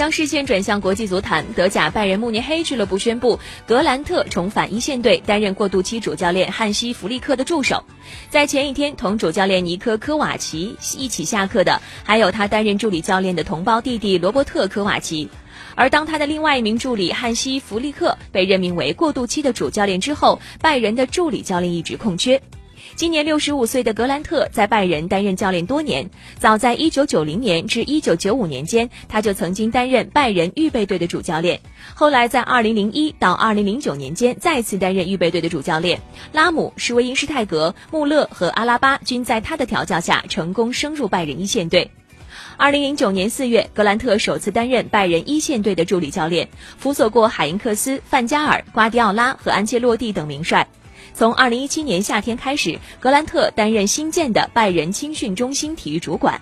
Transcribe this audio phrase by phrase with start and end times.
[0.00, 7.84] 将视线转向国际足坛，德甲拜仁慕尼黑俱乐部宣布，格兰特重返一线队，担任过渡期主教练汉西·弗利克的助手。
[8.30, 15.28] 在前一天，同主教练尼科·科瓦奇一起下课的，还有他担任助理教练的同胞弟弟罗伯特·科瓦奇。
[15.74, 22.40] 而当他的另外一名助理汉西·弗利克被任命为过渡期的主教练之后，拜仁的助理教练一职空缺。
[22.96, 31.58] 今年六十五岁的格兰特在拜仁担任教练多年，早在一九九零年至一九九五年间，他就曾经担任拜仁预备队的主教练。
[31.94, 35.98] 后来在二零零一到二零零九年间再次担任预备队的主教练。
[36.32, 41.90] 拉姆、施维因施泰格、穆勒和阿拉巴均在他的调教下成功升入拜仁一线队。
[42.56, 50.66] 二零零九年四月，格兰特首次担任拜仁一线队的助理教练，辅佐过海因克斯、范加尔、瓜迪奥拉和安切洛蒂等名帅。
[51.14, 56.40] 从二零一七年夏天开始，格兰特担任新建的拜仁青训中心体育主管。